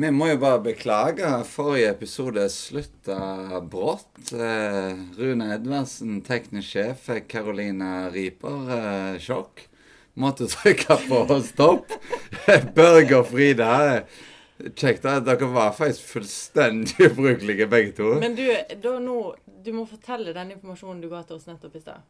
[0.00, 1.28] Vi må jo bare beklage.
[1.44, 4.30] Forrige episode slutta brått.
[4.32, 9.66] Eh, Rune Edvardsen, teknisk sjef, fikk Karoline Riper eh, sjokk.
[10.20, 11.92] Måtte trykke på stopp.
[12.78, 14.18] Børge og Frida eh,
[14.76, 18.10] Kjekt at dere var faktisk fullstendig ubrukelige begge to.
[18.20, 18.44] Men du,
[18.82, 19.20] da nå,
[19.64, 22.04] du må fortelle den informasjonen du ga til oss nettopp i stad.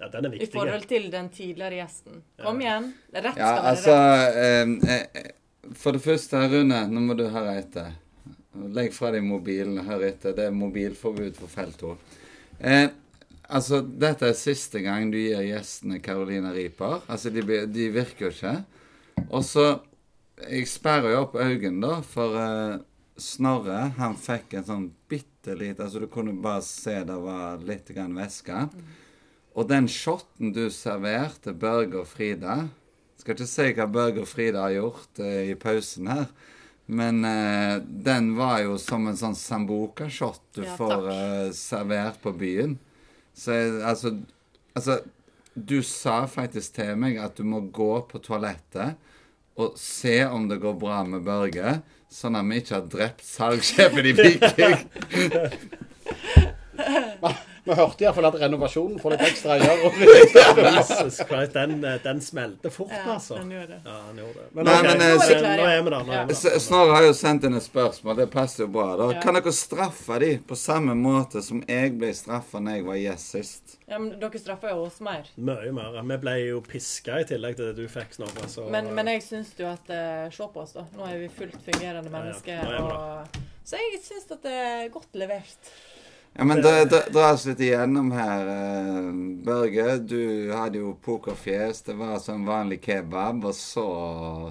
[0.00, 0.48] Ja, den er viktig.
[0.48, 2.20] I forhold til den tidligere gjesten.
[2.40, 2.90] Kom igjen.
[3.14, 4.84] Rett skal være altså rett.
[4.88, 5.32] eh, eh,
[5.78, 7.94] For det første, Rune, nå må du høre etter.
[8.74, 10.34] Legg fra deg mobilen og hør etter.
[10.36, 11.94] Det er mobilforbud for felt 2.
[12.60, 12.86] Eh,
[13.48, 17.00] altså, dette er siste gang du gir gjestene Carolina Riper.
[17.08, 18.56] Altså, de, de virker jo ikke.
[19.30, 19.66] Og så
[20.34, 22.80] Jeg sperrer jo opp øynene, da, for eh,
[23.22, 27.92] Snorre han fikk en sånn bitte lite Altså, du kunne bare se det var litt
[27.94, 28.64] grann væske.
[29.54, 32.64] Og den shotten du serverte Børge og Frida
[33.24, 36.26] Skal ikke si hva Børge og Frida har gjort eh, i pausen her,
[36.92, 42.34] men eh, den var jo som en sånn Sambuca-shot du Ja, får eh, servert på
[42.36, 42.76] byen.
[43.32, 44.12] Så jeg, altså
[44.74, 44.98] Altså,
[45.54, 48.98] du sa faktisk til meg at du må gå på toalettet
[49.54, 51.76] og se om det går bra med Børge,
[52.10, 54.76] sånn at vi ikke har drept salgssjefen i Viking.
[57.64, 59.90] Vi hørte iallfall at renovasjonen får litt ekstra å gjøre.
[60.76, 63.38] Jesus Christ, den, den smelter fort, Ja, altså.
[63.40, 63.78] den gjør det.
[63.86, 64.44] Ja, den gjør det.
[64.52, 66.10] Men Nei, okay, men, eh, så- nå er vi der.
[66.18, 68.88] Er vi Snorre har jo sendt inn et spørsmål, det passer jo bra.
[69.00, 69.06] da.
[69.14, 69.20] Ja.
[69.24, 73.30] Kan dere straffe de på samme måte som jeg ble straffa når jeg var gjest
[73.38, 73.76] sist?
[73.88, 75.24] Ja, men dere straffer jo oss mer.
[75.36, 75.96] Mye mer.
[76.12, 78.46] Vi ble jo piska i tillegg til det du fikk, Snorre.
[78.48, 80.84] Så Men, men jeg syns jo at uh, Se på oss, da.
[80.96, 82.16] Nå er vi fullt fungerende Ja, ja.
[82.18, 82.52] mennesker.
[82.60, 85.72] Er vi Og, så jeg syns at det er godt levert.
[86.36, 88.48] Ja, men dra, dra, dra oss litt igjennom her.
[88.50, 89.10] eh,
[89.46, 91.84] Børge, du hadde jo pokerfjes.
[91.86, 93.84] Det var som vanlig kebab, og så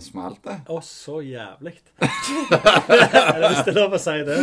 [0.03, 0.55] smalt det.
[0.71, 1.75] Å, så jævlig.
[1.99, 4.39] er det hvis det er lov å si det?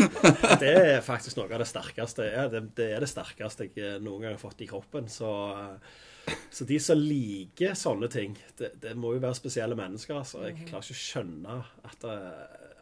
[0.60, 2.28] Det er faktisk noe av det sterkeste.
[2.28, 5.08] Ja, det, det er det sterkeste jeg noen gang har fått i kroppen.
[5.08, 10.20] Så, eh, så de som liker sånne ting, det, det må jo være spesielle mennesker.
[10.20, 10.44] Altså.
[10.50, 12.18] Jeg klarer ikke å skjønne at det,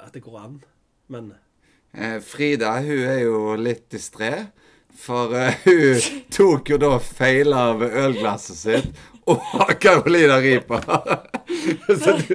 [0.03, 0.65] at det går an.
[1.15, 1.48] Men Eh,
[2.23, 4.33] Frida hun er jo litt distré,
[4.99, 9.41] for eh, hun tok jo da feil av ølglasset sitt og
[9.83, 10.81] Carolina Ripa.
[12.03, 12.35] så du,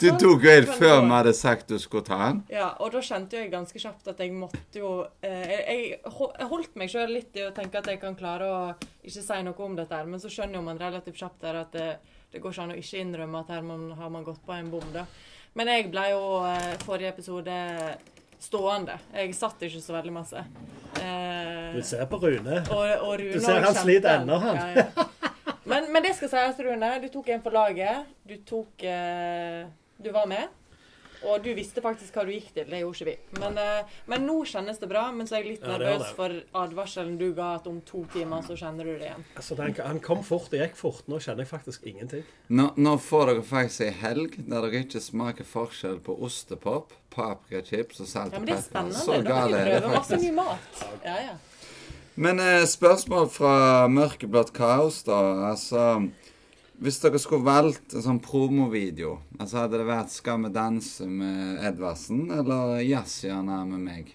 [0.00, 2.42] du tok jo helt før vi hadde sagt du skulle ta den.
[2.52, 4.92] Ja, og da kjente jeg ganske kjapt at jeg måtte jo
[5.22, 8.60] eh, Jeg, jeg holdt meg sjøl litt i å tenke at jeg kan klare å
[9.02, 11.88] ikke si noe om dette, men så skjønner jo man relativt kjapt der at det,
[12.32, 14.70] det går ikke an å ikke innrømme at her man, har man gått på en
[14.72, 15.06] bom, da.
[15.58, 17.58] Men jeg ble jo eh, forrige episode
[18.42, 18.98] stående.
[19.14, 20.42] Jeg satt ikke så veldig masse.
[21.00, 22.60] Eh, du ser på Rune.
[22.70, 24.56] og, og Rune Du ser han sliter ennå, han.
[24.56, 25.06] Ja, ja.
[25.68, 26.92] Men, men det skal sies, Rune.
[27.02, 28.06] Du tok en for laget.
[28.28, 29.66] Du tok eh,
[30.00, 30.48] Du var med.
[31.26, 32.68] Og du visste faktisk hva du gikk til.
[32.70, 33.40] Det gjorde ikke vi.
[33.40, 35.08] Men, uh, men nå kjennes det bra.
[35.12, 36.12] Men så er jeg litt Ja, nervøs det.
[36.14, 39.24] for advarselen du ga at om to timer så kjenner du det igjen.
[39.36, 41.02] Altså, den, han kom fort og gikk fort.
[41.10, 42.22] Nå kjenner jeg faktisk ingenting.
[42.48, 48.00] Nå, nå får dere faktisk ei helg der dere ikke smaker forskjell på ostepop, paprikachips
[48.04, 49.02] og salt Ja, men det er spennende.
[49.02, 50.24] Så Da kan gale vi er det prøve masse faktisk.
[50.28, 50.82] ny mat.
[51.04, 51.36] Ja, ja.
[52.18, 53.52] Men eh, spørsmål fra
[53.90, 55.18] Mørkeblått kaos, da.
[55.52, 55.82] Altså
[56.78, 61.64] Hvis dere skulle valgt en sånn promovideo, altså hadde det vært 'Skal vi danse' med
[61.66, 64.12] Edvardsen eller 'Jazzhjørnet med meg'?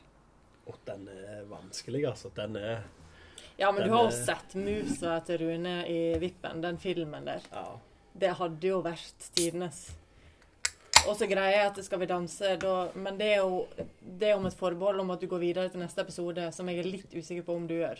[0.68, 2.32] Og den er vanskelig, altså.
[2.34, 2.84] Den er
[3.60, 7.42] ja, men du har er- jo sett musa til Rune i Vippen, den filmen der.
[7.52, 7.66] Ja.
[8.18, 9.92] Det hadde jo vært tidenes.
[11.06, 13.68] Og så greier jeg at det skal vi danse, da, men det er jo
[14.20, 16.80] det er om et forbehold om at du går videre til neste episode, som jeg
[16.80, 18.00] er litt usikker på om du gjør.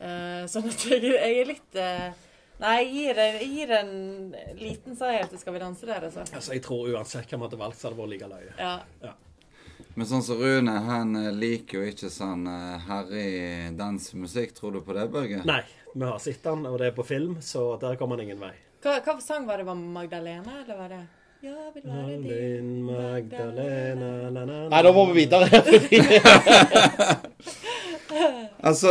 [0.00, 2.12] Uh, sånn at jeg, jeg er litt eh,
[2.62, 3.92] Nei, jeg gir, jeg gir en
[4.60, 6.22] liten seier til Skal vi danse der, altså.
[6.30, 8.52] Altså, jeg tror uansett hvem hadde valgt, så hadde det vært like løye.
[8.60, 9.14] Ja.
[9.94, 13.24] Men sånn som Rune, han eh, liker jo ikke sånn eh, harry
[13.76, 14.54] dansemusikk.
[14.56, 15.42] Tror du på det, Børge?
[15.48, 15.60] Nei,
[15.92, 18.54] vi har sett den, og det er på film, så der kommer han ingen vei.
[18.82, 19.66] Hva, hva sang var det?
[19.68, 21.02] Var Magdalena, eller var det
[21.42, 24.62] Ja, vil være din Din Magdalena la, la, la.
[24.72, 25.46] Nei, da må vi videre.
[28.62, 28.90] Altså,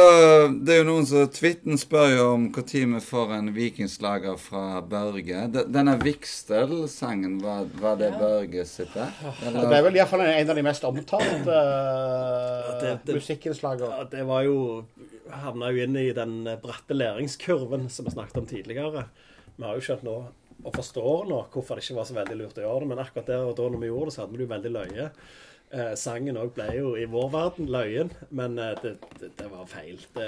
[0.67, 4.81] det er jo noen som Tvitten spør jo om når vi får en vikingslager fra
[4.83, 5.45] Børge.
[5.53, 8.17] De- Denne Vikstøl-sangen, var, var det Ja.
[8.19, 9.13] Børge sitt der?
[9.39, 13.89] Det er vel iallfall en av de mest omtalte uh, det- det- musikkinnslagene.
[13.97, 14.85] Ja, det var jo
[15.31, 19.05] Havna jo inn i den bratte læringskurven som vi snakket om tidligere.
[19.55, 20.17] Vi har jo skjønt nå,
[20.65, 23.25] og forstår nå, hvorfor det ikke var så veldig lurt å gjøre det, men akkurat
[23.31, 25.11] der og da når vi gjorde det, så hadde vi det jo veldig løye.
[25.71, 29.63] Eh, sangen òg ble jo i vår verden løyen, men eh, det, det, det var
[29.71, 29.95] feil.
[30.17, 30.25] Det,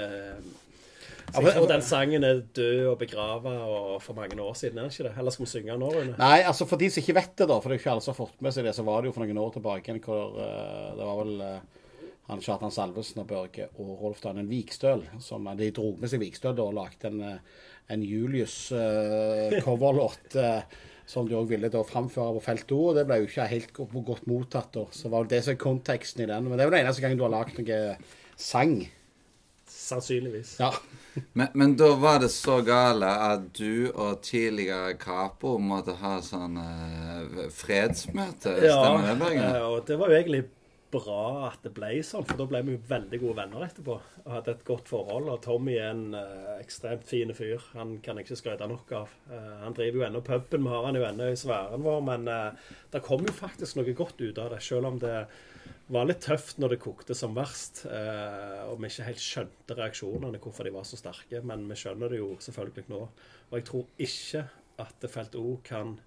[1.34, 3.52] Så jeg tror den sangen er død og begrava
[4.00, 5.14] for mange år siden, er ikke det?
[5.20, 6.14] Eller skal vi synge den nå, Rune?
[6.16, 8.04] Nei, altså for de som ikke vet det, da, for det er jo ikke alle
[8.06, 10.26] som har fått med seg det, så var det jo for noen år tilbake hvor
[10.46, 11.60] eh, det var vel eh,
[12.30, 16.56] han Kjartan Salvesen og Børge og Rolf Daniel Vikstøl som De dro med seg Vikstøl
[16.56, 17.38] da og lagde en, eh,
[17.92, 20.32] en Julius-coverlåt.
[21.06, 23.72] Som de òg ville da framføre på felt O, og det ble jo ikke helt
[23.76, 24.72] godt, mottatt.
[24.72, 26.48] da, Så var det det som er konteksten i den.
[26.48, 27.80] Men det er jo den eneste gangen du har lagd noe
[28.40, 28.76] sang.
[29.68, 30.58] Sannsynligvis.
[30.60, 30.72] Ja.
[31.38, 36.56] Men, men da var det så gale at du og tidligere Kapo måtte ha sånn
[36.58, 38.56] eh, fredsmøte?
[38.58, 39.44] Stemmer det, Bergen?
[39.44, 40.40] Ja, og det var jo egentlig
[40.94, 43.96] bra at det ble sånn, for da ble vi jo veldig gode venner etterpå.
[44.24, 45.30] Og hadde et godt forhold.
[45.32, 47.62] Og Tommy er en eh, ekstremt fin fyr.
[47.74, 49.16] Han kan jeg ikke skryte nok av.
[49.30, 52.30] Eh, han driver jo ennå puben, vi har han jo ennå i sfæren vår, men
[52.30, 54.62] eh, det kom jo faktisk noe godt ut av det.
[54.64, 55.18] Selv om det
[55.92, 60.40] var litt tøft når det kokte som verst, eh, og vi ikke helt skjønte reaksjonene,
[60.40, 61.42] hvorfor de var så sterke.
[61.44, 63.04] Men vi skjønner det jo selvfølgelig nå.
[63.50, 64.46] Og jeg tror ikke
[64.82, 65.98] at Felt O kan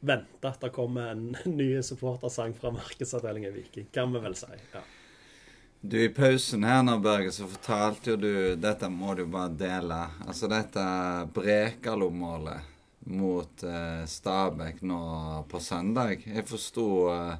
[0.00, 4.54] vente at det kommer en ny supportersang fra markedsavdelingen Viking, kan vi vel si.
[4.72, 4.84] Ja.
[5.80, 9.98] Du, I pausen her nå, Børge, så fortalte jo du Dette må du bare dele.
[10.26, 10.82] Altså dette
[11.36, 12.74] Brekalo-målet
[13.08, 15.02] mot eh, Stabæk nå
[15.48, 16.26] på søndag.
[16.26, 17.36] Jeg forsto eh,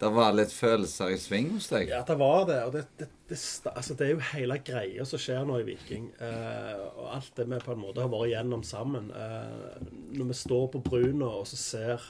[0.00, 1.90] det var litt følelser i sving hos deg?
[1.92, 2.60] Ja, det var det.
[2.64, 3.36] Og det, det, det,
[3.68, 6.06] altså, det er jo hele greia som skjer nå i Viking.
[6.24, 9.10] Eh, og alt det vi på en måte har vært igjennom sammen.
[9.12, 9.84] Eh,
[10.16, 12.08] når vi står på Bruna og så ser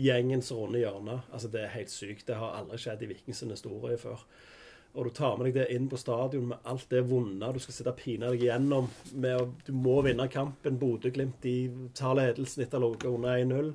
[0.00, 2.26] gjengen som runder hjørnet altså Det er helt sykt.
[2.28, 4.20] Det har aldri skjedd i Vikings historie før.
[4.98, 7.76] Og du tar med deg det inn på stadion med alt det vonde du skal
[7.76, 8.90] sitte og pine deg igjennom.
[9.22, 10.76] Med du må vinne kampen.
[10.80, 11.46] Bodø-Glimt
[11.96, 13.72] tar ledelsen etter å ligge under 1-0.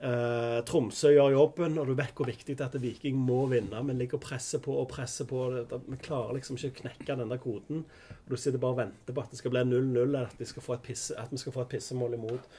[0.00, 3.82] Eh, Tromsø gjør jobben, og du vet hvor viktig det er at Viking må vinne.
[3.84, 5.42] Men ligger og presser på og presser på.
[5.60, 7.84] Vi klarer liksom ikke å knekke den der koden.
[8.24, 11.18] Og Du sitter bare og venter på at det skal bli 0-0, eller at, pisse,
[11.20, 12.58] at vi skal få et pissemål imot.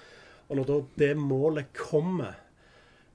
[0.49, 2.37] Og når da det målet kommer,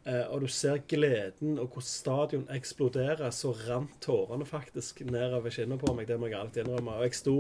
[0.09, 5.83] uh, og du ser gleden og hvor stadion eksploderer, så rant tårene faktisk nedover kinnet
[5.83, 6.09] på meg.
[6.09, 6.99] Det må jeg alltid innrømme.
[6.99, 7.37] Og jeg sto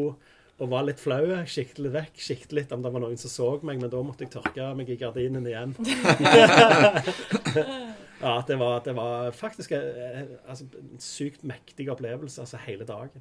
[0.56, 1.20] og var litt flau.
[1.28, 1.48] Jeg
[1.84, 2.20] litt vekk.
[2.28, 4.92] Kikket litt om det var noen som så meg, men da måtte jeg tørke meg
[4.92, 5.74] i gardinen igjen.
[8.24, 13.20] ja, det var, det var faktisk altså, en sykt mektig opplevelse altså hele dagen.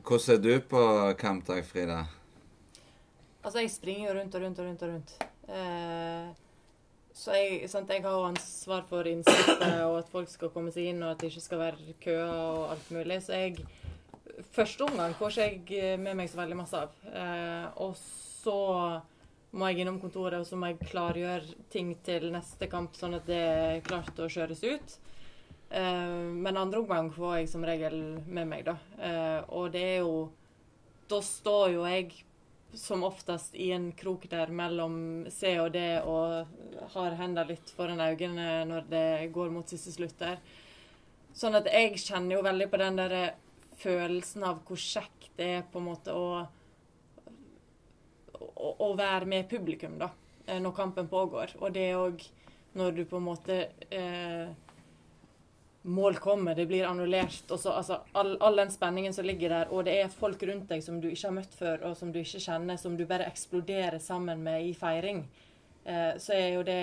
[0.00, 0.82] Hvordan er du på
[1.20, 2.04] kampdag, Frida?
[3.44, 4.82] Altså, jeg springer jo rundt og rundt og rundt.
[4.82, 5.10] og rundt.
[5.48, 6.26] Eh,
[7.20, 10.92] så jeg, sant, jeg har jo ansvar for innsiktet, og at folk skal komme seg
[10.92, 13.18] inn, og at det ikke skal være køer og alt mulig.
[13.24, 13.56] Så jeg
[14.54, 16.94] Første omgang får ikke jeg med meg så veldig masse av.
[17.10, 18.56] Eh, og så
[19.50, 23.26] må jeg innom kontoret, og så må jeg klargjøre ting til neste kamp, sånn at
[23.28, 24.96] det er klart å kjøres ut.
[25.70, 28.76] Eh, men andre omgang får jeg som regel med meg, da.
[28.98, 30.28] Eh, og det er jo
[31.10, 32.12] Da står jo jeg
[32.78, 37.98] som oftest i en krok der mellom C og D og har hendene litt foran
[37.98, 40.38] øynene når det går mot siste slutt der.
[41.34, 43.16] Sånn at jeg kjenner jo veldig på den der
[43.80, 46.46] følelsen av hvor kjekt det er på en måte å
[48.60, 50.10] å, å være med publikum, da,
[50.46, 51.56] eh, når kampen pågår.
[51.60, 52.24] Og det òg
[52.78, 54.50] når du på en måte eh,
[55.80, 57.46] Mål kommer, det blir annullert.
[57.48, 60.68] Og så, altså, all, all den spenningen som ligger der, og det er folk rundt
[60.68, 63.24] deg som du ikke har møtt før, og som du ikke kjenner, som du bare
[63.30, 65.22] eksploderer sammen med i feiring,
[65.88, 66.82] eh, så er jo det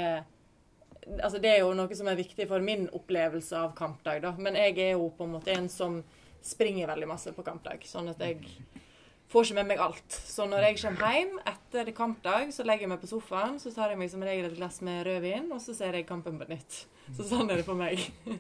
[1.08, 4.34] Altså, det er jo noe som er viktig for min opplevelse av kampdag, da.
[4.36, 6.02] Men jeg er jo på en måte en som
[6.48, 7.84] springer veldig masse på kampdag.
[7.88, 8.42] Sånn at jeg
[9.32, 10.20] får ikke med meg alt.
[10.28, 13.92] Så når jeg kommer hjem etter kampdag, så legger jeg meg på sofaen, så tar
[13.92, 16.86] jeg meg som regel et glass med rødvin, og så ser jeg kampen på nytt.
[17.18, 18.00] Så sånn er det for meg.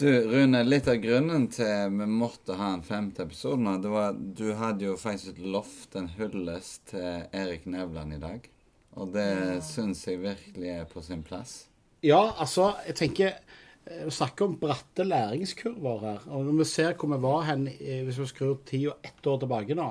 [0.00, 4.14] Du, Rune, litt av grunnen til vi måtte ha en femte episode nå, det var
[4.14, 8.46] at du hadde jo faktisk lovt en hyllest til Erik Nevland i dag.
[8.96, 9.58] Og det Ja.
[9.60, 11.66] syns jeg virkelig er på sin plass.
[12.02, 13.34] Ja, altså, jeg tenker
[13.90, 16.26] Vi snakker om bratte læringskurver her.
[16.30, 19.74] Og når vi ser hvor vi var hen hvis vi skrur tida ett år tilbake
[19.74, 19.88] nå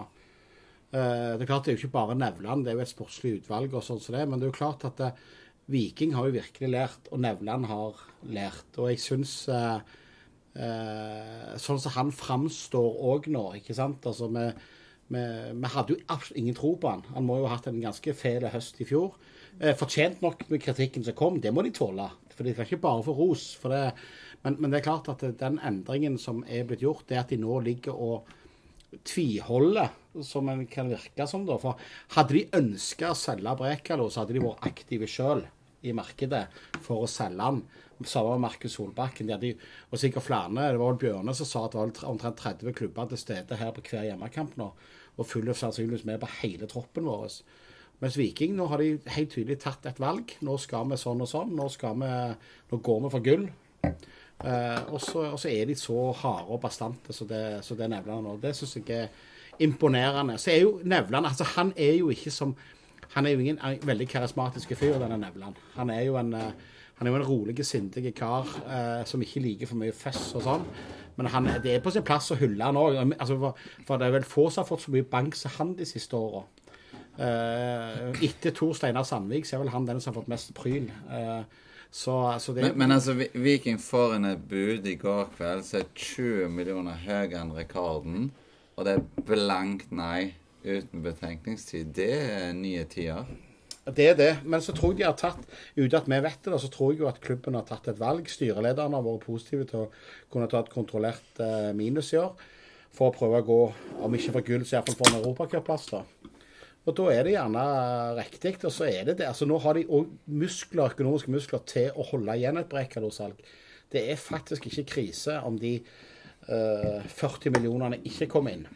[0.94, 3.34] eh, Det er klart det er jo ikke bare Nevland, det er jo et sportslig
[3.41, 5.20] utvalg, og sånn som det, men det er jo klart at eh,
[5.70, 8.72] Viking har jo virkelig lært, og Nevland har lært.
[8.79, 9.98] Og jeg syns eh,
[11.62, 14.03] Sånn som han framstår òg nå, ikke sant.
[14.10, 14.48] Altså, vi,
[15.13, 15.22] vi,
[15.56, 17.03] vi hadde jo absolutt ingen tro på han.
[17.13, 19.13] Han må jo ha hatt en ganske fæl høst i fjor.
[19.79, 22.10] Fortjent nok med kritikken som kom, det må de tåle.
[22.39, 23.46] For de kan ikke bare få ros.
[23.60, 23.86] Det,
[24.46, 27.34] men, men det er klart at den endringen som er blitt gjort, det er at
[27.34, 28.29] de nå ligger og
[29.03, 29.91] tviholder,
[30.24, 31.43] som en kan virke som.
[31.46, 31.60] da.
[31.60, 31.75] For
[32.15, 35.46] hadde de ønska å selge Brekalo, så hadde de vært aktive sjøl.
[35.79, 36.41] i markedet
[36.84, 37.62] for å selge den.
[38.03, 39.29] Samme med Markus Solbakken.
[39.29, 39.51] De hadde,
[39.88, 40.50] og sikkert flere.
[40.51, 43.72] Det var vel Bjørne som sa at det var omtrent 30 klubber til stede her
[43.72, 44.67] på hver hjemmekamp nå.
[45.15, 47.39] Og fulle sannsynligvis med på hele troppen vår.
[48.00, 50.32] Mens Viking nå har de helt tydelig tatt et valg.
[50.46, 51.51] Nå skal vi sånn og sånn.
[51.58, 52.13] Nå, vi,
[52.72, 53.46] nå går vi for gull.
[53.84, 58.24] Eh, og, så, så, er de så harde og bastante som det, så det Nevland
[58.24, 58.38] nå.
[58.39, 60.39] Det syns jeg er imponerende.
[60.39, 62.56] Så er jo Nevland altså Han er jo ikke som
[63.15, 65.58] Han er jo ingen veldig karismatisk fyr, denne Nevland.
[65.75, 66.51] Han er jo en uh,
[67.00, 70.44] han er jo en rolig, sindig kar eh, som ikke liker for mye føss og
[70.44, 70.65] sånn.
[71.15, 72.98] Men han, det er på sin plass å hylle han òg.
[73.15, 75.72] Altså, for, for, det er vel få som har fått så mye bank som han
[75.79, 76.44] de siste åra.
[77.19, 80.88] Eh, etter Tor Steinar Sandvik så er vel han den som har fått mest pryl.
[81.11, 81.41] Eh,
[81.91, 85.89] så, så det, men, men, altså, Viking får en bud i går kveld som er
[85.97, 88.29] 20 millioner høyere enn rekorden.
[88.77, 91.91] Og det er blankt nei uten betenkningstid.
[91.97, 93.27] Det er nye tider.
[93.89, 94.31] Det er det.
[94.45, 95.41] Men så tror jeg de har tatt,
[95.75, 98.29] uten at vi vet det, så tror jeg jo at klubben har tatt et valg.
[98.29, 99.89] Styrelederne har vært positive til å
[100.31, 102.38] kunne ta et kontrollert eh, minus i år.
[102.95, 103.59] For å prøve å gå,
[104.05, 105.89] om ikke for gull, så iallfall for en europacupplass.
[106.89, 107.63] Og da er det gjerne
[108.17, 108.55] riktig.
[108.65, 109.29] Og så er det det.
[109.29, 110.10] Altså nå har de òg
[110.41, 113.38] muskler, økonomiske muskler til å holde igjen et Brekalo-salg.
[113.89, 115.79] Det er faktisk ikke krise om de
[116.50, 118.67] uh, eh, 40 millionene ikke kommer inn.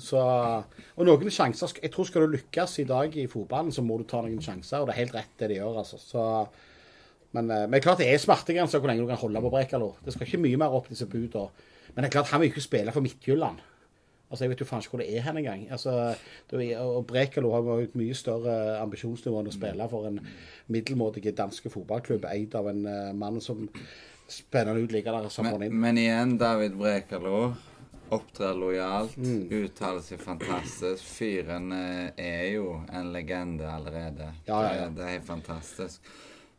[0.00, 0.16] Så,
[0.96, 4.06] og noen sjanser Jeg tror skal du lykkes i dag i fotballen, så må du
[4.08, 4.80] ta noen sjanser.
[4.80, 6.00] Og det er helt rett det de gjør, altså.
[6.00, 6.22] Så,
[7.36, 9.94] men, eh, men klart det er smertegrenser hvor lenge du kan holde på Brekalo.
[10.04, 11.68] Det skal ikke mye mer opp disse budene.
[11.92, 13.60] Men det er klart han vil ikke spille for Midtjylland.
[14.32, 15.66] Altså, Jeg vet jo faen ikke hvor det er hen engang.
[15.70, 16.14] Altså,
[16.80, 20.22] og Brekalo har jo et mye større ambisjonsnivå enn å spille for en
[20.72, 23.66] middelmådig danske fotballklubb eid av en uh, mann som
[24.32, 27.52] spenner ut like der som men, men igjen, David Brekalo
[28.12, 29.46] opptrer lojalt, mm.
[29.50, 31.04] uttaler seg fantastisk.
[31.04, 34.32] Fyren eh, er jo en legende allerede.
[34.46, 34.88] Ja, ja, ja.
[34.88, 36.12] Det, det, er fantastisk.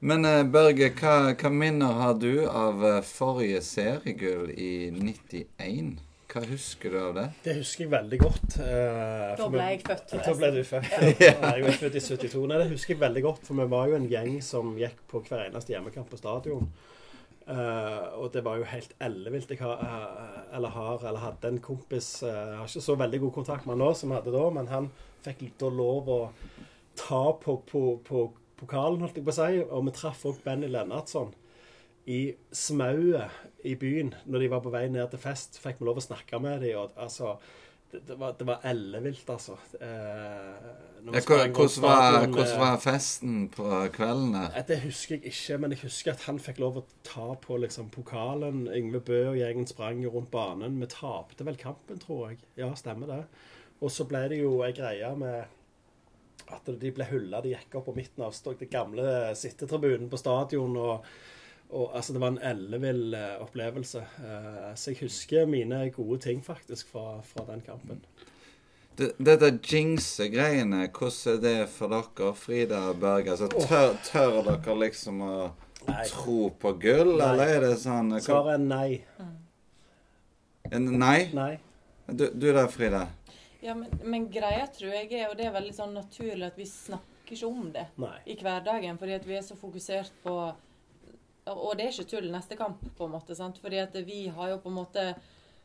[0.04, 6.02] Men uh, Børge, hva, hva, minner har du av forrige seriegull i 91?
[6.34, 7.24] Hva husker du av det?
[7.46, 8.56] Det husker jeg veldig godt.
[8.58, 10.14] Uh, da ble jeg født.
[10.26, 10.96] Da ble du født.
[11.22, 11.36] ja.
[11.60, 12.40] Jeg er født i 72.
[12.50, 15.22] Nei, det husker jeg veldig godt, for vi var jo en gjeng som gikk på
[15.28, 16.66] hver eneste hjemmekamp på stadion.
[17.46, 19.54] Uh, og det var jo helt ellevilt.
[19.54, 23.34] Jeg har, uh, eller har, eller hadde en kompis Jeg har ikke så veldig god
[23.38, 24.90] kontakt med han nå som jeg hadde da, men han
[25.28, 26.20] fikk da lov å
[26.98, 28.26] ta på, på, på
[28.58, 29.62] pokalen, holdt jeg på å si.
[29.70, 31.30] Og vi traff òg Benny Lennartson
[32.06, 33.32] i smauet
[33.64, 35.60] i byen når de var på vei ned til fest.
[35.64, 36.76] Fikk vi lov å snakke med dem.
[36.82, 37.38] Og, altså,
[37.94, 39.56] det, var, det var ellevilt, altså.
[39.80, 40.68] Eh,
[41.06, 44.36] hvordan, var, hvordan var festen på kvelden?
[44.36, 44.62] der?
[44.68, 47.92] Det husker jeg ikke, men jeg husker at han fikk lov å ta på liksom,
[47.94, 48.66] pokalen.
[48.74, 50.80] Yngve Bø og gjengen sprang rundt banen.
[50.82, 52.42] Vi tapte vel kampen, tror jeg.
[52.60, 53.22] Ja, stemmer det.
[53.84, 55.62] Og så ble det jo ei greie med
[56.54, 57.44] at de ble hylla.
[57.44, 59.06] De gikk opp på midten av det gamle
[59.38, 60.76] sittetribunen på stadion.
[60.78, 61.08] og
[61.70, 64.04] og altså, Det var en ellevill uh, opplevelse.
[64.20, 68.02] Uh, så jeg husker mine gode ting faktisk fra, fra den kampen.
[68.98, 73.28] dette jinxe-greiene, hvordan er det for dere, Frida Berg?
[73.34, 75.34] Altså, tør, tør, dere liksom å
[75.88, 76.04] nei.
[76.12, 77.32] tro på gull, nei.
[77.32, 79.02] eller er det sånn Svaret er nei.
[80.72, 81.30] En nei?
[81.34, 81.56] Nei.
[82.08, 83.08] Du, du der, Frida?
[83.64, 86.68] Ja, men, men, greia tror jeg er, og det er veldig sånn naturlig, at vi
[86.68, 88.18] snakker ikke om det nei.
[88.28, 89.00] i hverdagen.
[89.00, 90.36] Fordi at vi er så fokusert på
[91.52, 93.36] og det er ikke tull neste kamp, på en måte.
[93.36, 93.58] sant?
[93.62, 95.08] Fordi at vi har jo på en måte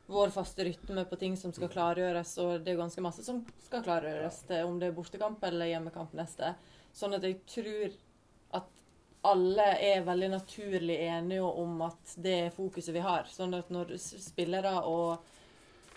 [0.08, 3.82] vår faste rytme på ting som skal klargjøres, og det er ganske masse som skal
[3.85, 6.54] klargjøres, til, om det er bortekamp eller hjemmekamp neste.
[6.97, 7.97] Sånn at jeg tror
[8.56, 8.70] at
[9.28, 13.28] alle er veldig naturlig enige om at det er fokuset vi har.
[13.28, 15.28] Sånn at når spillere og,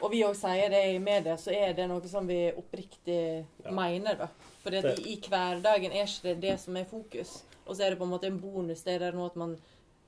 [0.01, 3.21] og vi òg sier det i media, så er det noe som vi oppriktig
[3.63, 3.71] ja.
[3.71, 4.25] mener.
[4.25, 4.27] da.
[4.65, 4.83] For i,
[5.13, 7.39] i hverdagen er ikke det det som er fokus.
[7.65, 8.83] Og så er det på en måte en bonus.
[8.85, 9.55] Det er der nå at man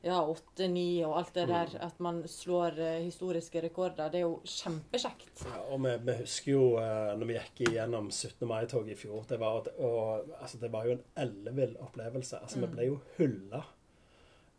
[0.03, 1.69] ja, åtte, ni og alt det der.
[1.85, 4.11] At man slår uh, historiske rekorder.
[4.11, 5.45] Det er jo kjempekjekt.
[5.47, 8.43] Ja, og vi, vi, husker jo uh, når vi gikk igjennom 17.
[8.49, 9.23] mai-toget i fjor.
[9.29, 12.41] Det var, og, altså, det var jo en ellevill opplevelse.
[12.43, 12.65] Altså, mm.
[12.65, 13.63] Vi ble jo hylla.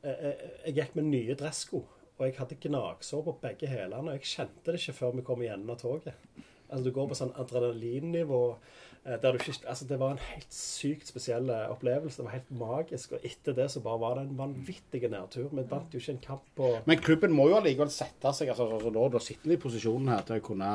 [0.05, 1.83] Jeg, jeg, jeg, gikk med nye dressko,
[2.17, 4.17] og jeg hadde gnagsår på begge hælene.
[4.17, 6.17] Jeg kjente det ikke før vi kom igjennom toget.
[6.71, 8.43] Altså, du går på sånn adrenalinnivå.
[9.05, 12.17] Eh, ikke, altså det var en helt sykt spesiell eh, opplevelse.
[12.17, 13.13] Det var helt magisk.
[13.13, 15.51] Og etter det så bare var det en vanvittig nedtur.
[15.53, 18.71] Vi vant jo ikke en kamp på Men klubben må jo allikevel sette seg altså,
[18.79, 20.71] altså, Da, da sitter de i posisjonen her til å kunne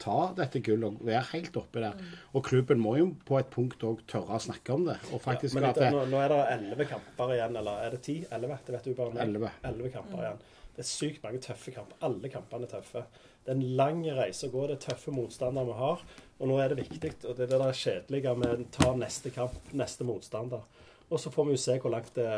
[0.00, 2.00] ta dette gullet og være helt oppi der.
[2.00, 2.16] Mm.
[2.32, 4.96] Og klubben må jo på et punkt òg tørre å snakke om det.
[5.12, 8.02] Og faktisk ja, men det, nå, nå, er det elleve kamper igjen, eller er det
[8.08, 8.16] ti?
[8.32, 8.58] Elleve?
[8.64, 9.28] Det vet du bare.
[9.28, 10.24] Elleve kamper mm.
[10.24, 10.44] igjen.
[10.74, 12.00] Det er sykt mange tøffe kamper.
[12.08, 13.04] Alle kampene er tøffe.
[13.44, 14.64] Det er en lang reise å gå.
[14.70, 16.06] Det er tøffe motstandere vi har.
[16.40, 19.30] Og nå er det viktig, og det er det der kjedelige med å ta neste
[19.34, 20.64] kamp, neste motstander.
[21.12, 22.28] Og så får vi jo se hvor langt det,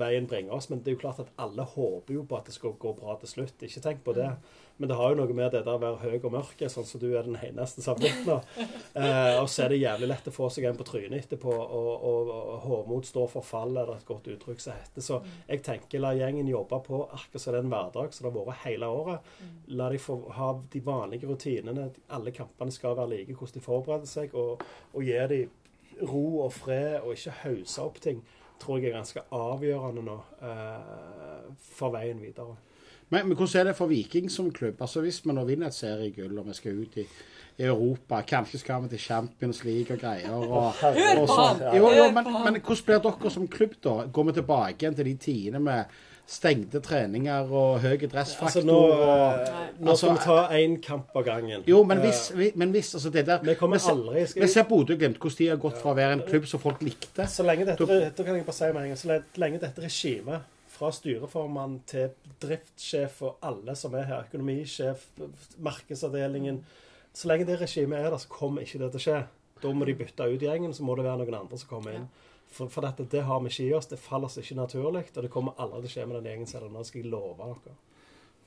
[0.00, 0.70] veien bringer oss.
[0.70, 3.14] Men det er jo klart at alle håper jo på at det skal gå bra
[3.20, 3.62] til slutt.
[3.66, 4.32] Ikke tenk på det.
[4.80, 7.02] Men det har jo noe med det der å være høy og mørk, sånn som
[7.02, 8.46] du er den eneste som har.
[8.90, 11.90] Eh, og så er det jævlig lett å få seg en på trynet etterpå, og,
[12.08, 15.04] og, og hovmod står for fall, er det et godt uttrykk som heter.
[15.04, 18.32] Så jeg tenker la gjengen jobbe på akkurat som det er en hverdag som det
[18.32, 19.30] har vært hele året.
[19.78, 21.86] La de få ha de vanlige rutinene.
[22.16, 25.59] Alle kampene skal være like, hvordan de forbereder seg, og, og gi dem
[26.02, 28.22] ro og fred, og ikke hause opp ting.
[28.60, 32.56] Tror jeg er ganske avgjørende nå eh, for veien videre.
[33.10, 34.76] Men, men hvordan er det for Viking som klubb?
[34.84, 37.06] Altså Hvis vi nå vinner et seriegull og vi skal ut i
[37.60, 40.30] Europa, kanskje skal vi til Champions League og greier.
[40.30, 43.96] Og, og, og på så- Jo, jo, men, men hvordan blir dere som klubb, da?
[44.12, 45.84] Går vi tilbake igjen til de tidene med
[46.30, 48.46] stengte treninger og høy dressfaktor?
[48.46, 51.64] Altså nå, og, eh, nå skal Altså, vi ta én kamp av gangen.
[51.66, 54.42] jo, men hvis, Eh, vi- men hvis altså det der Vi kommer ser- aldri- skal
[54.42, 56.80] Vi vi- ser Bodø-Glimt, hvordan de har gått fra å være en klubb som folk
[56.80, 57.26] likte.
[57.26, 60.40] Så lenge dette, dette kan jeg bare si med en gang, så lenge dette regimet,
[60.68, 62.10] fra styreformann til
[62.40, 64.96] driftssjef og alle som er her, økonomisjef,
[65.60, 66.60] markedsavdelingen
[67.12, 69.24] Så lenge det regimet er der, så kommer ikke det til å skje.
[69.60, 72.08] Da må de bytte ut gjengen, så må det være noen andre som kommer inn.
[72.50, 73.86] For, for dette, det har vi ikke i oss.
[73.90, 76.50] Det faller oss ikke naturlig, og det kommer aldri til å skje med den gjengen
[76.50, 76.72] selv.
[76.72, 77.76] nå, skal jeg love dere.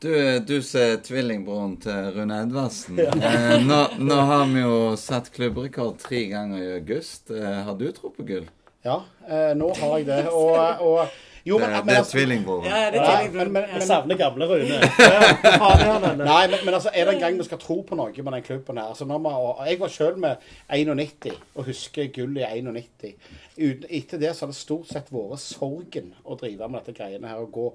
[0.04, 2.98] Du, du som er tvillingbroren til Rune Edvardsen.
[3.24, 7.32] Eh, nå, nå har vi jo satt klubbrekord tre ganger i august.
[7.32, 8.50] Eh, har du tro på gull?
[8.84, 10.26] Ja, eh, nå har jeg det.
[10.36, 11.14] Og, og
[11.46, 12.66] jo, Det, men, men, det er altså- tvillingbroren.
[12.66, 14.80] Ja, det er men- men- Jeg savner gamle Rune.
[16.26, 18.44] Nei, men, men altså, er det en gang vi skal tro på noe med den
[18.44, 18.86] klubben her?
[18.94, 20.36] Altså, og jeg var sjøl med
[20.70, 23.14] 91 og husker gull i 91.
[23.58, 27.28] Uten, etter det så har det stort sett vært sorgen å drive med dette greiene
[27.28, 27.36] her.
[27.44, 27.68] og gå,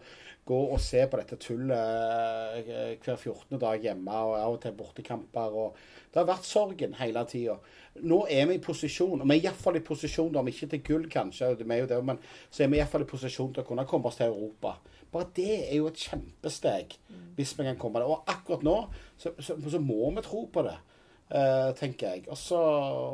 [0.48, 3.58] gå og se på dette tullet eh, hver 14.
[3.60, 5.56] dag hjemme og av og til bortekamper.
[5.64, 5.76] og
[6.08, 7.58] Det har vært sorgen hele tida.
[8.08, 11.08] Nå er vi i posisjon, og vi er iallfall i posisjon, om ikke til gull
[11.12, 13.86] kanskje, det er jo det, men så er vi iallfall i posisjon til å kunne
[13.90, 14.76] komme oss til Europa.
[15.12, 16.98] Bare det er jo et kjempesteg,
[17.36, 18.08] hvis vi kan komme det.
[18.08, 18.76] Og akkurat nå
[19.16, 20.76] så, så, så må vi tro på det,
[21.30, 22.24] eh, tenker jeg.
[22.28, 22.62] Og så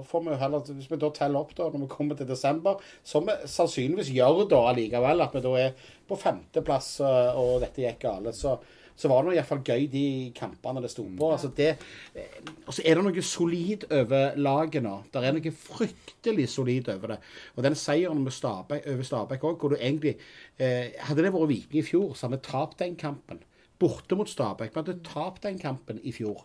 [0.09, 2.81] får vi jo heller, hvis vi da teller opp da, når vi kommer til desember,
[3.07, 5.77] som vi sannsynligvis gjør da allikevel, at vi da er
[6.09, 8.57] på femteplass, eh, og dette gikk galt, så,
[8.95, 10.05] så var det nå iallfall gøy de
[10.37, 11.31] kampene det sto på.
[11.35, 11.71] Altså det,
[12.15, 14.95] eh, og så er det noe solid over laget nå.
[15.13, 17.21] Det er noe fryktelig solid over det.
[17.57, 20.17] Og den seieren med Stabæk, over Stabæk òg, hvor du egentlig
[20.59, 23.43] eh, Hadde det vært Viking i fjor, så hadde vi tapt den kampen.
[23.81, 24.71] Borte mot Stabæk.
[24.71, 26.45] Vi hadde tapt den kampen i fjor.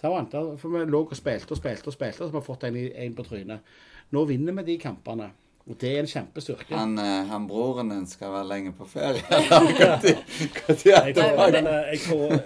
[0.00, 0.34] Sant?
[0.60, 2.80] For vi lå og spilte og spilte og spilte, og så har vi fått en,
[3.04, 3.72] en på trynet.
[4.14, 5.30] Nå vinner vi de kampene.
[5.70, 6.74] Og det er en kjempestyrke.
[6.74, 9.22] Han, eh, han broren din skal være lenge på ferie.
[9.30, 12.38] Er Jeg tror, men, eh, jeg tror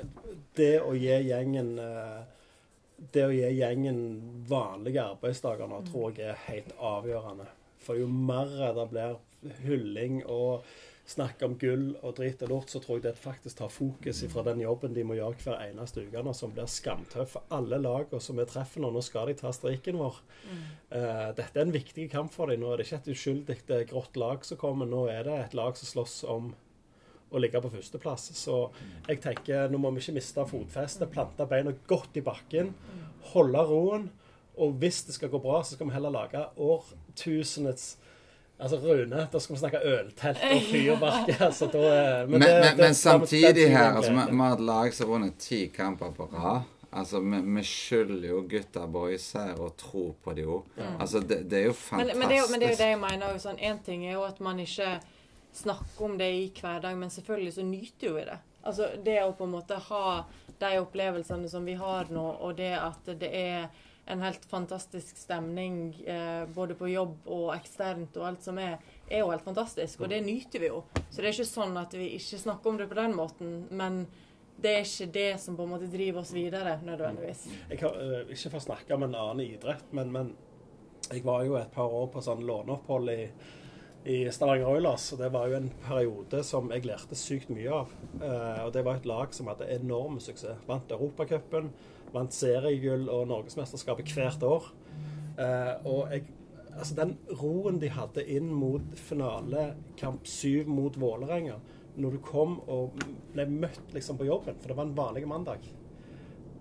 [0.59, 2.23] det å gi gjengen eh,
[3.15, 4.01] Det å gi gjengen
[4.49, 7.47] vanlige arbeidsdager nå, tror jeg er helt avgjørende.
[7.85, 9.17] For jo mer det blir
[9.65, 10.65] hylling og
[11.05, 14.45] snakk om gull og dritt og lort, så tror jeg det faktisk tar fokus fra
[14.47, 18.23] den jobben de må gjøre hver eneste uke nå, som blir skamtøff for alle lagene
[18.25, 18.89] som vi treffer nå.
[18.95, 20.21] Nå skal de ta striken vår.
[20.49, 22.65] Eh, dette er en viktig kamp for dem.
[22.65, 25.59] Nå er det ikke et uskyldig er grått lag som kommer, nå er det et
[25.59, 26.55] lag som slåss om
[27.35, 28.31] å ligge på førsteplass.
[28.39, 28.59] Så
[29.09, 32.73] jeg tenker nå må vi ikke miste fotfestet, plante beina godt i bakken,
[33.35, 34.09] holde roen.
[34.55, 37.97] Og hvis det skal gå bra, så skal vi heller lage årtusenets
[38.65, 41.35] Altså Rune, da skal vi snakke øltelt og fyrverkeri.
[41.45, 45.07] Altså, er- Men, det- men, det- men samtidig her, altså, vi har et lag som
[45.09, 46.63] har vunnet ti kamper på rad.
[46.95, 50.63] Altså, Vi, vi skylder jo gutta boys her og tror på det jo.
[51.01, 52.19] Altså, det, det er jo fantastisk.
[52.21, 53.39] men, det er jo, men det er jo det jeg mener.
[53.43, 54.93] Sånn, en ting er jo at man ikke
[55.55, 58.39] snakker om det i hverdag, men selvfølgelig så nyter jo vi det.
[58.65, 60.25] Altså Det å på en måte ha
[60.61, 63.67] de opplevelsene som vi har nå, og det at det er
[64.07, 68.77] en helt fantastisk stemning eh, både på jobb og eksternt og alt som er,
[69.09, 70.05] er jo helt fantastisk.
[70.05, 70.83] Og det nyter vi jo.
[71.09, 73.57] Så det er ikke sånn at vi ikke snakker om det på den måten.
[73.73, 74.05] Men
[74.61, 77.47] det er ikke det som på en måte driver oss videre, nødvendigvis.
[77.73, 80.35] Jeg har uh, ikke for å snakke om en annen idrett, men, men
[81.11, 83.27] jeg var jo et par år på sånn låneopphold i,
[84.13, 85.09] i Stavanger Oilers.
[85.17, 87.97] og Det var jo en periode som jeg lærte sykt mye av.
[88.21, 90.61] Uh, og Det var et lag som hadde enorm suksess.
[90.69, 91.73] Vant Europacupen,
[92.15, 94.71] vant seriegull og norgesmesterskapet hvert år.
[95.39, 96.27] Eh, og jeg,
[96.75, 101.59] altså Den roen de hadde inn mot finalekamp syv mot Vålerenga,
[101.95, 102.99] når du kom og
[103.35, 105.67] ble møtt liksom på jobben, for det var en vanlig mandag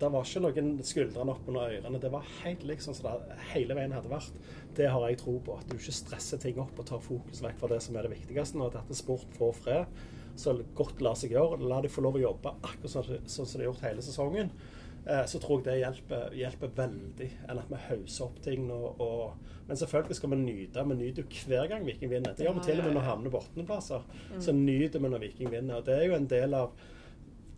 [0.04, 2.00] det var ikke noen skuldrene opp under ørene.
[2.02, 4.36] Det var helt liksom som det hele veien hadde vært.
[4.76, 5.58] Det har jeg tro på.
[5.60, 8.16] At du ikke stresser ting opp og tar fokus vekk fra det som er det
[8.16, 8.60] viktigste.
[8.60, 10.04] Og at dette sport får fred
[10.40, 11.62] så godt lar seg gjøre.
[11.70, 14.52] La de få lov å jobbe akkurat sånn, sånn som de har gjort hele sesongen.
[15.08, 17.30] Eh, så tror jeg det hjelper, hjelper veldig.
[17.50, 18.66] Enn at vi hauser opp ting.
[18.72, 20.88] Og, og, men selvfølgelig skal vi nyte.
[20.90, 22.36] Vi nyter jo hver gang Viking vinner.
[22.36, 24.10] Det gjør vi til og med når vi havner på åttendeplasser.
[24.40, 25.80] Så nyter vi når Viking vinner.
[25.80, 26.74] Og det er jo en del av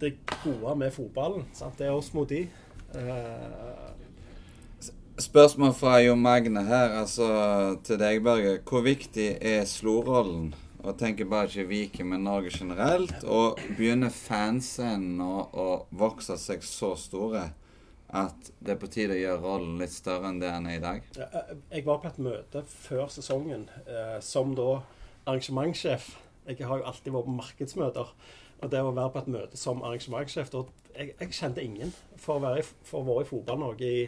[0.01, 1.47] det gode med fotballen.
[1.55, 1.77] Sant?
[1.79, 2.45] Det er oss mot de.
[2.95, 3.95] Uh,
[5.19, 7.27] Spørsmål fra Jo Magne her, altså
[7.88, 8.58] til deg, Børge.
[8.67, 10.49] Hvor viktig er slorollen?
[10.86, 13.24] Og tenker bare ikke Viking, men Norge generelt.
[13.26, 15.67] Og begynner fansen å, å
[15.98, 17.48] vokse seg så store
[18.15, 20.84] at det er på tide å gjøre rollen litt større enn det den er i
[20.84, 21.08] dag?
[21.26, 24.78] Eh, Jeg var på et møte før sesongen eh, som da
[25.26, 26.12] arrangementssjef.
[26.45, 28.13] Jeg har jo alltid vært på markedsmøter.
[28.62, 31.91] Og det å være på et møte som arrangementssjef jeg, jeg kjente ingen.
[32.21, 34.06] For å, være for å være i Fotball-Norge i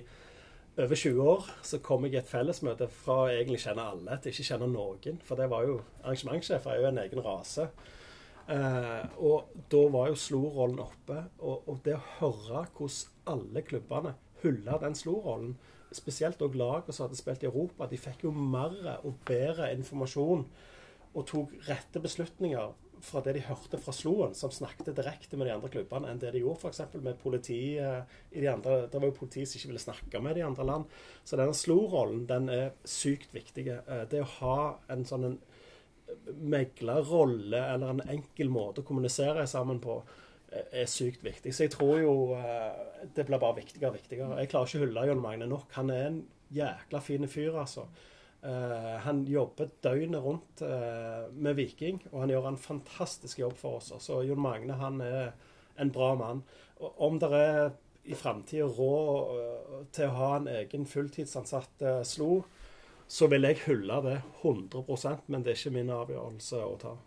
[0.78, 4.34] over 20 år så kom jeg i et fellesmøte fra å egentlig kjenne alle til
[4.34, 5.22] ikke kjenne noen.
[5.26, 7.66] For det var jo arrangementssjefer er jo en egen rase.
[8.48, 11.24] Eh, og da var jo Slo-rollen oppe.
[11.40, 14.14] Og, og det å høre hvordan alle klubbene
[14.44, 15.58] hylla den Slo-rollen,
[15.96, 20.44] spesielt òg lagene som hadde spilt i Europa, de fikk jo mer og bedre informasjon
[21.18, 25.54] og tok rette beslutninger fra det de hørte fra Sloen, som snakket direkte med de
[25.56, 26.96] andre klubbene, enn det de gjorde f.eks.
[27.04, 30.38] med politi eh, i de andre Det var jo politiet som ikke ville snakke med
[30.38, 30.98] de andre land.
[31.24, 33.68] Så denne Slo-rollen, den er sykt viktig.
[33.76, 34.60] Eh, Det å ha
[34.94, 35.38] en sånn en
[36.38, 40.00] meglerrolle eller en enkel måte å kommunisere sammen på,
[40.52, 41.54] eh, er sykt viktig.
[41.54, 42.16] Så jeg tror jo
[43.14, 44.40] det blir bare viktigere og viktigere.
[44.40, 45.72] Jeg klarer ikke å hylle Jon Magne nok.
[45.80, 46.22] Han er en
[46.54, 47.88] jækla fin fyr, altså.
[48.44, 53.80] Eh, han jobber døgnet rundt uh, med Viking, og han gjør en fantastisk jobb for
[53.80, 53.90] oss.
[54.04, 55.34] Så Jon Magne han er
[55.82, 56.44] en bra mann.
[56.78, 57.72] Og om det er
[58.08, 62.44] i framtida råd uh, til å ha en egen fulltidsansatt Slo,
[63.08, 66.98] så vil jeg hylle det 100% men det er ikke min avgjørelse å ta.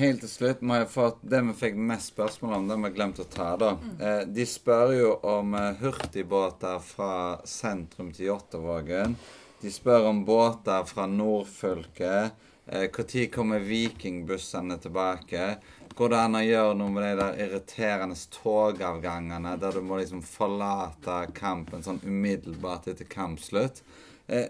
[0.00, 3.24] Helt til slutt må jeg få det vi fikk mest spørsmål om, det vi glemte
[3.26, 3.50] å ta.
[3.60, 3.74] da.
[4.00, 7.12] Eh, de spør jo om eh, hurtigbåter fra
[7.44, 9.16] sentrum til Jåttåvågen.
[9.60, 12.46] De spør om båter fra nordfylket.
[12.70, 15.56] Når kommer vikingbussene tilbake?
[15.98, 20.22] Går det an å gjøre noe med de der irriterende togavgangene der du må liksom
[20.24, 23.82] forlate kampen sånn umiddelbart etter kampslutt?
[24.30, 24.48] Eh,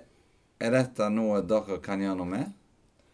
[0.61, 2.60] er dette noe dere kan gjøre noe med?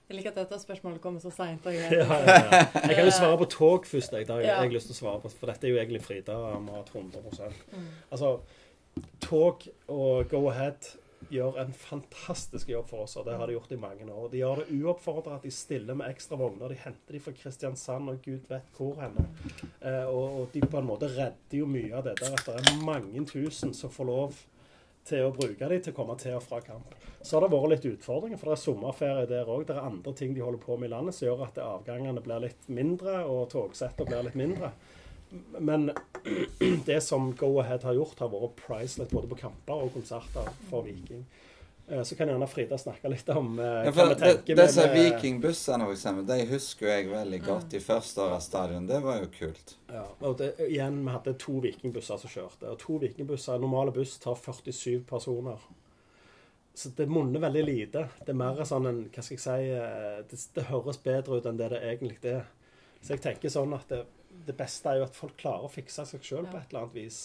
[0.07, 1.64] Jeg liker at dette spørsmålet kommer så seint.
[1.75, 2.61] Ja, ja, ja.
[2.87, 4.12] Jeg kan jo svare på tog først.
[4.14, 6.05] Jeg, der, har jeg, har lyst til å svare på, for dette er jo egentlig
[6.05, 7.90] Frida mat 100 Mm.
[8.11, 8.37] Altså,
[9.21, 10.95] tog og Go Ahead
[11.33, 14.29] gjør en fantastisk jobb for oss, og det har de gjort i mange år.
[14.31, 16.71] De gjør det uoppfordra at de stiller med ekstra vogner.
[16.71, 19.27] De henter de fra Kristiansand og gud vet hvor henne.
[19.81, 22.61] Eh, og, og de på en måte redder jo mye av det der at det
[22.61, 24.45] er mange tusen som får lov
[25.07, 26.95] til å bruke de til å komme til og fra kamp.
[27.23, 29.64] Så har det vært litt utfordringer, for det er sommerferie der òg.
[29.69, 32.45] Det er andre ting de holder på med i landet som gjør at avgangene blir
[32.47, 34.71] litt mindre, og togsettene blir litt mindre.
[35.59, 35.90] Men
[36.88, 40.87] det som Go Ahead har gjort, har vært priceless både på kamper og konserter for
[40.87, 41.25] Viking.
[41.88, 44.66] Eh, Så kan gjerne Frida snakke litt om eh, Ja, hva vi det, tenker med-
[44.66, 47.68] disse vikingbussene, for de husker jeg veldig godt.
[47.70, 48.87] De første åra stadion.
[48.88, 49.77] Det var jo kult.
[49.92, 52.70] Ja, og det, igjen, Vi hadde to vikingbusser som kjørte.
[52.72, 55.59] og To vikingbusser, Normale buss tar 47 personer.
[56.75, 58.09] Så det monner veldig lite.
[58.20, 61.46] Det er mer sånn en Hva skal jeg si eh, Det, det høres bedre ut
[61.46, 62.44] enn det det egentlig er.
[63.01, 64.03] Så jeg tenker sånn at det,
[64.46, 66.94] det beste er jo at folk klarer å fikse seg sjøl på et eller annet
[66.99, 67.20] vis.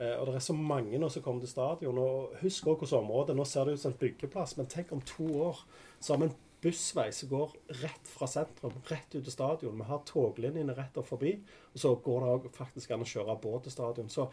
[0.00, 1.98] Eh, og det er så mange nå som kommer til stadion.
[1.98, 5.02] og Husk også hvordan området Nå ser det ut som en byggeplass, men tenk om
[5.04, 5.60] to år
[6.00, 9.76] så har vi en bussvei som går rett fra sentrum, rett ut til stadion.
[9.76, 11.34] Vi har toglinjene rett opp forbi,
[11.72, 14.10] og så går det faktisk an å kjøre båt til stadion.
[14.12, 14.28] Så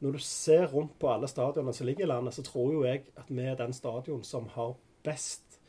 [0.00, 3.06] når du ser rundt på alle stadionene som ligger i landet, så tror jo jeg
[3.20, 5.60] at vi er den stadion som har best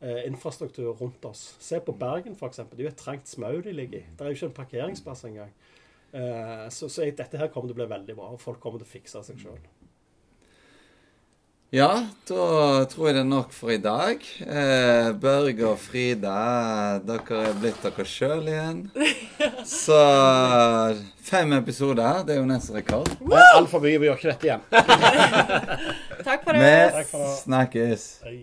[0.00, 1.54] eh, infrastruktur rundt oss.
[1.62, 2.62] Se på Bergen, f.eks.
[2.70, 4.04] Det er jo et trangt smau de ligger i.
[4.14, 5.54] Det er jo ikke en parkeringsplass engang.
[6.12, 8.82] Eh, så så jeg, dette her kommer til å bli veldig bra, og folk kommer
[8.82, 9.60] til å fikse seg sjøl.
[11.70, 11.86] Ja,
[12.26, 12.46] da
[12.90, 14.24] tror jeg det er nok for i dag.
[14.42, 16.32] Eh, Børge og Frida,
[17.06, 18.80] dere er blitt dere sjøl igjen.
[19.70, 20.00] Så
[21.30, 23.12] fem episoder, det er jo nesten rekord.
[23.54, 24.66] Altfor mye, vi gjør ikke dette igjen.
[26.26, 26.74] Takk for det.
[27.14, 28.08] Vi snakkes.
[28.26, 28.42] Hei.